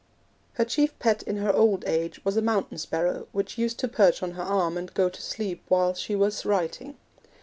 [0.53, 4.23] Her chief pet in her old age was a mountain sparrow, which used to perch
[4.23, 6.97] on her arm and go to sleep there while she was writing.